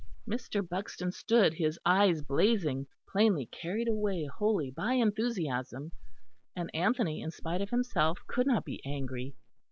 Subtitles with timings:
[0.27, 0.67] Mr.
[0.67, 5.91] Buxton stood, his eyes blazing, plainly carried away wholly by enthusiasm;
[6.55, 9.35] and Anthony, in spite of himself, could not be angry.